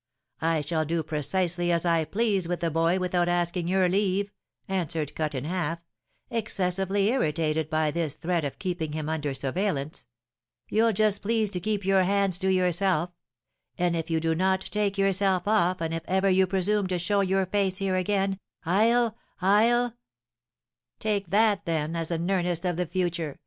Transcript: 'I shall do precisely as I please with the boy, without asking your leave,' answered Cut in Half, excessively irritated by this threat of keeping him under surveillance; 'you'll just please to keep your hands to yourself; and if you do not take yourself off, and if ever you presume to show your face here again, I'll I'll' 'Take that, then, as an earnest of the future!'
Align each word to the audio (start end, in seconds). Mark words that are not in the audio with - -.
'I 0.41 0.61
shall 0.61 0.83
do 0.83 1.03
precisely 1.03 1.71
as 1.71 1.85
I 1.85 2.05
please 2.05 2.47
with 2.47 2.61
the 2.61 2.71
boy, 2.71 2.97
without 2.97 3.29
asking 3.29 3.67
your 3.67 3.87
leave,' 3.87 4.31
answered 4.67 5.13
Cut 5.13 5.35
in 5.35 5.43
Half, 5.43 5.77
excessively 6.31 7.09
irritated 7.09 7.69
by 7.69 7.91
this 7.91 8.15
threat 8.15 8.43
of 8.43 8.57
keeping 8.57 8.93
him 8.93 9.07
under 9.07 9.35
surveillance; 9.35 10.07
'you'll 10.69 10.91
just 10.91 11.21
please 11.21 11.51
to 11.51 11.59
keep 11.59 11.85
your 11.85 12.01
hands 12.01 12.39
to 12.39 12.51
yourself; 12.51 13.11
and 13.77 13.95
if 13.95 14.09
you 14.09 14.19
do 14.19 14.33
not 14.33 14.61
take 14.61 14.97
yourself 14.97 15.47
off, 15.47 15.81
and 15.81 15.93
if 15.93 16.01
ever 16.07 16.31
you 16.31 16.47
presume 16.47 16.87
to 16.87 16.97
show 16.97 17.21
your 17.21 17.45
face 17.45 17.77
here 17.77 17.95
again, 17.95 18.39
I'll 18.65 19.15
I'll' 19.39 19.93
'Take 20.99 21.29
that, 21.29 21.65
then, 21.65 21.95
as 21.95 22.09
an 22.09 22.31
earnest 22.31 22.65
of 22.65 22.75
the 22.75 22.87
future!' 22.87 23.39